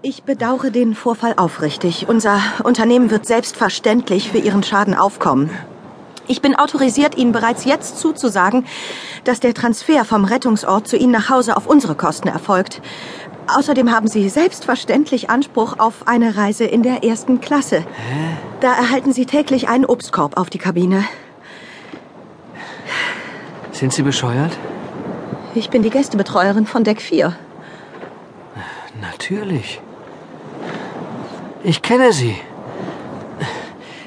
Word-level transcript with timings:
Ich 0.00 0.22
bedauere 0.22 0.70
den 0.70 0.94
Vorfall 0.94 1.34
aufrichtig. 1.36 2.06
Unser 2.08 2.40
Unternehmen 2.62 3.10
wird 3.10 3.26
selbstverständlich 3.26 4.30
für 4.30 4.38
Ihren 4.38 4.62
Schaden 4.62 4.94
aufkommen. 4.94 5.50
Ich 6.28 6.40
bin 6.40 6.54
autorisiert, 6.54 7.18
Ihnen 7.18 7.32
bereits 7.32 7.64
jetzt 7.64 7.98
zuzusagen, 7.98 8.64
dass 9.24 9.40
der 9.40 9.54
Transfer 9.54 10.04
vom 10.04 10.24
Rettungsort 10.24 10.86
zu 10.86 10.96
Ihnen 10.96 11.10
nach 11.10 11.30
Hause 11.30 11.56
auf 11.56 11.66
unsere 11.66 11.96
Kosten 11.96 12.28
erfolgt. 12.28 12.80
Außerdem 13.48 13.90
haben 13.90 14.06
Sie 14.06 14.28
selbstverständlich 14.28 15.30
Anspruch 15.30 15.80
auf 15.80 16.06
eine 16.06 16.36
Reise 16.36 16.64
in 16.64 16.84
der 16.84 17.02
ersten 17.02 17.40
Klasse. 17.40 17.84
Da 18.60 18.74
erhalten 18.74 19.12
Sie 19.12 19.26
täglich 19.26 19.68
einen 19.68 19.84
Obstkorb 19.84 20.36
auf 20.38 20.48
die 20.48 20.58
Kabine. 20.58 21.02
Sind 23.72 23.92
Sie 23.92 24.02
bescheuert? 24.02 24.56
Ich 25.56 25.70
bin 25.70 25.82
die 25.82 25.90
Gästebetreuerin 25.90 26.66
von 26.66 26.84
Deck 26.84 27.02
4. 27.02 27.36
Natürlich. 29.00 29.80
Ich 31.68 31.82
kenne 31.82 32.14
Sie. 32.14 32.34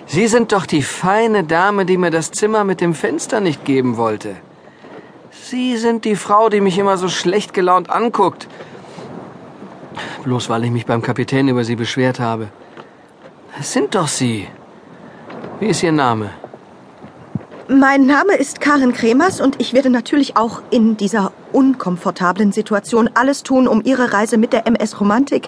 Sie 0.07 0.25
sind 0.27 0.51
doch 0.51 0.65
die 0.65 0.81
feine 0.81 1.43
Dame, 1.43 1.85
die 1.85 1.95
mir 1.95 2.09
das 2.09 2.31
Zimmer 2.31 2.63
mit 2.63 2.81
dem 2.81 2.95
Fenster 2.95 3.39
nicht 3.39 3.65
geben 3.65 3.97
wollte. 3.97 4.35
Sie 5.29 5.77
sind 5.77 6.03
die 6.03 6.15
Frau, 6.15 6.49
die 6.49 6.59
mich 6.59 6.79
immer 6.79 6.97
so 6.97 7.07
schlecht 7.07 7.53
gelaunt 7.53 7.91
anguckt. 7.91 8.47
Bloß 10.23 10.49
weil 10.49 10.63
ich 10.63 10.71
mich 10.71 10.87
beim 10.87 11.03
Kapitän 11.03 11.49
über 11.49 11.63
Sie 11.63 11.75
beschwert 11.75 12.19
habe. 12.19 12.47
Es 13.59 13.71
sind 13.73 13.93
doch 13.93 14.07
Sie. 14.07 14.47
Wie 15.59 15.67
ist 15.67 15.83
Ihr 15.83 15.91
Name? 15.91 16.31
Mein 17.73 18.05
Name 18.05 18.35
ist 18.35 18.59
Karin 18.59 18.91
Kremers 18.91 19.39
und 19.39 19.61
ich 19.61 19.71
werde 19.71 19.89
natürlich 19.89 20.35
auch 20.35 20.61
in 20.71 20.97
dieser 20.97 21.31
unkomfortablen 21.53 22.51
Situation 22.51 23.09
alles 23.13 23.43
tun, 23.43 23.65
um 23.65 23.81
Ihre 23.85 24.11
Reise 24.11 24.37
mit 24.37 24.51
der 24.51 24.67
MS 24.67 24.99
Romantik 24.99 25.47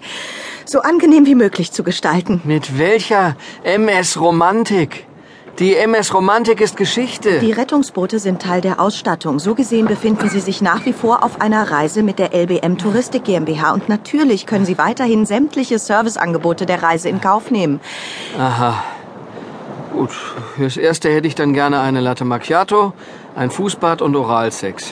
so 0.63 0.80
angenehm 0.80 1.26
wie 1.26 1.36
möglich 1.36 1.73
zu 1.73 1.84
gestalten. 1.84 2.40
Mit 2.46 2.80
welcher 2.80 3.36
MS 3.63 4.21
Romantik? 4.21 5.05
Die 5.60 5.76
MS 5.76 6.13
Romantik 6.13 6.62
ist 6.62 6.77
Geschichte. 6.77 7.41
Die 7.41 7.51
Rettungsboote 7.51 8.20
sind 8.20 8.41
Teil 8.41 8.62
der 8.62 8.79
Ausstattung. 8.79 9.40
So 9.40 9.54
gesehen 9.54 9.88
befinden 9.88 10.29
Sie 10.29 10.40
sich 10.40 10.62
nach 10.62 10.85
wie 10.85 10.94
vor 10.94 11.24
auf 11.24 11.41
einer 11.41 11.71
Reise 11.71 12.04
mit 12.04 12.20
der 12.20 12.34
LBM 12.34 12.77
Touristik 12.77 13.26
GmbH. 13.26 13.74
Und 13.74 13.90
natürlich 13.90 14.46
können 14.46 14.66
Sie 14.66 14.77
weiterhin 14.77 15.26
sämtliche 15.26 15.77
Serviceangebote 15.77 16.66
der 16.66 16.82
Reise 16.82 17.10
in 17.10 17.20
Kauf 17.20 17.51
nehmen. 17.51 17.82
Aha. 18.40 18.82
Gut, 19.94 20.10
fürs 20.55 20.76
Erste 20.76 21.10
hätte 21.13 21.27
ich 21.27 21.36
dann 21.36 21.54
gerne 21.54 21.80
eine 21.80 22.02
Latte 22.02 22.26
Macchiato, 22.26 22.94
ein 23.36 23.52
Fußbad 23.52 24.02
und 24.02 24.16
Oralsex. 24.16 24.91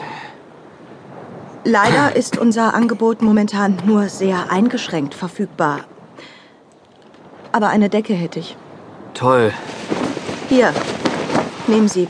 Leider 1.64 2.16
ist 2.16 2.38
unser 2.38 2.76
Angebot 2.76 3.24
momentan 3.24 3.80
nur 3.86 4.10
sehr 4.10 4.52
eingeschränkt 4.52 5.16
verfügbar. 5.16 5.80
Aber 7.52 7.70
eine 7.70 7.90
Decke 7.90 8.14
hätte 8.14 8.40
ich. 8.40 8.56
Toll. 9.16 9.52
Hier, 10.50 10.72
nehmen 11.66 11.88
Sie. 11.88 12.08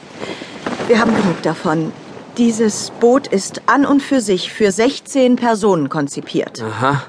Wir 0.87 0.99
haben 0.99 1.15
genug 1.15 1.41
davon. 1.43 1.93
Dieses 2.37 2.91
Boot 2.99 3.27
ist 3.27 3.61
an 3.67 3.85
und 3.85 4.01
für 4.01 4.19
sich 4.19 4.51
für 4.51 4.71
16 4.71 5.37
Personen 5.37 5.87
konzipiert. 5.87 6.61
Aha. 6.61 7.03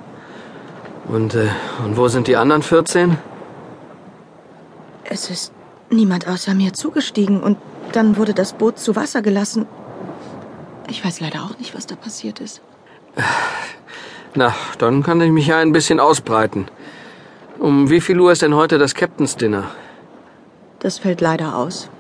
Und, 1.09 1.35
äh, 1.35 1.49
und 1.85 1.97
wo 1.97 2.07
sind 2.07 2.29
die 2.29 2.37
anderen 2.37 2.63
14? 2.63 3.19
Es 5.05 5.29
ist 5.29 5.53
niemand 5.93 6.27
außer 6.27 6.55
mir 6.55 6.73
zugestiegen 6.73 7.41
und 7.41 7.59
dann 7.93 8.17
wurde 8.17 8.35
das 8.35 8.53
Boot 8.55 8.79
zu 8.79 8.97
Wasser 8.97 9.23
gelassen. 9.23 9.67
Ich 10.89 11.05
weiß 11.05 11.21
leider 11.21 11.43
auch 11.45 11.59
nicht, 11.59 11.75
was 11.75 11.87
da 11.87 11.95
passiert 11.95 12.41
ist. 12.41 12.61
Na, 14.35 14.55
dann 14.79 15.03
kann 15.03 15.21
ich 15.21 15.31
mich 15.31 15.47
ja 15.47 15.59
ein 15.59 15.73
bisschen 15.73 16.01
ausbreiten. 16.01 16.67
Um 17.59 17.91
wie 17.91 18.01
viel 18.01 18.19
Uhr 18.19 18.33
ist 18.33 18.43
denn 18.43 18.55
heute 18.55 18.79
das 18.79 18.95
Captain's 18.95 19.37
Dinner? 19.37 19.71
Das 20.81 20.99
fällt 20.99 21.21
leider 21.21 21.57
aus. 21.57 21.91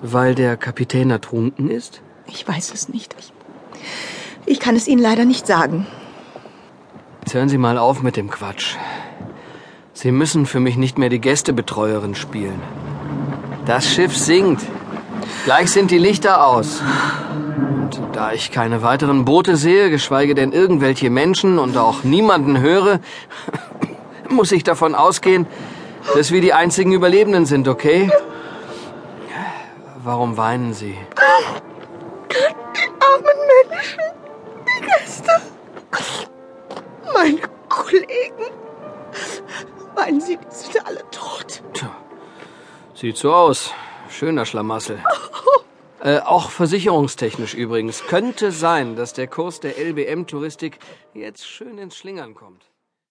Weil 0.00 0.34
der 0.34 0.56
Kapitän 0.56 1.10
ertrunken 1.10 1.70
ist? 1.70 2.00
Ich 2.26 2.46
weiß 2.46 2.72
es 2.72 2.88
nicht. 2.88 3.14
Ich, 3.18 3.32
ich 4.46 4.60
kann 4.60 4.76
es 4.76 4.88
Ihnen 4.88 5.02
leider 5.02 5.24
nicht 5.24 5.46
sagen. 5.46 5.86
Jetzt 7.22 7.34
hören 7.34 7.48
Sie 7.48 7.58
mal 7.58 7.76
auf 7.76 8.02
mit 8.02 8.16
dem 8.16 8.30
Quatsch. 8.30 8.76
Sie 9.92 10.12
müssen 10.12 10.46
für 10.46 10.60
mich 10.60 10.76
nicht 10.76 10.98
mehr 10.98 11.08
die 11.08 11.20
Gästebetreuerin 11.20 12.14
spielen. 12.14 12.60
Das 13.66 13.84
Schiff 13.84 14.16
sinkt. 14.16 14.62
Gleich 15.44 15.72
sind 15.72 15.90
die 15.90 15.98
Lichter 15.98 16.46
aus. 16.46 16.82
Und 17.82 17.98
da 18.12 18.32
ich 18.32 18.52
keine 18.52 18.82
weiteren 18.82 19.24
Boote 19.24 19.56
sehe, 19.56 19.90
geschweige 19.90 20.36
denn 20.36 20.52
irgendwelche 20.52 21.10
Menschen 21.10 21.58
und 21.58 21.76
auch 21.76 22.04
niemanden 22.04 22.60
höre, 22.60 23.00
muss 24.28 24.52
ich 24.52 24.62
davon 24.62 24.94
ausgehen, 24.94 25.46
dass 26.14 26.30
wir 26.30 26.40
die 26.40 26.52
einzigen 26.52 26.92
Überlebenden 26.92 27.44
sind, 27.44 27.66
okay? 27.66 28.08
Warum 30.04 30.36
weinen 30.36 30.72
Sie? 30.72 30.96
Die 32.30 32.88
armen 33.02 33.38
Menschen, 33.68 34.00
die 34.64 34.86
Gäste, 34.86 35.32
meine 37.12 37.40
Kollegen. 37.68 38.52
Meinen 39.96 40.20
Sie, 40.20 40.36
die 40.36 40.54
sind 40.54 40.86
alle 40.86 41.00
tot? 41.10 41.25
Sieht 43.06 43.18
so 43.18 43.32
aus. 43.32 43.72
Schöner 44.10 44.44
Schlamassel. 44.44 44.98
Äh, 46.02 46.20
auch 46.20 46.50
versicherungstechnisch 46.50 47.54
übrigens. 47.54 48.04
Könnte 48.04 48.52
sein, 48.52 48.96
dass 48.96 49.14
der 49.14 49.26
Kurs 49.26 49.60
der 49.60 49.78
LBM-Touristik 49.78 50.78
jetzt 51.14 51.48
schön 51.48 51.78
ins 51.78 51.96
Schlingern 51.96 52.34
kommt. 52.34 52.70